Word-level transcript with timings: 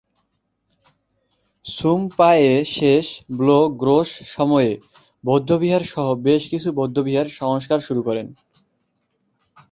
সুম-পা-য়ে-শেস-ব্লো-গ্রোস 1.65 4.33
সম-য়ে 4.33 4.79
বৌদ্ধবিহার 5.23 5.83
সহ 5.83 6.21
বেশ 6.21 6.49
কিছু 6.49 6.71
বৌদ্ধবিহার 6.71 7.25
সংস্কার 7.39 7.79
শুরু 7.79 8.03
করেন। 8.03 8.33